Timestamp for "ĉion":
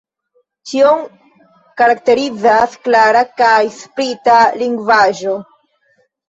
0.69-1.01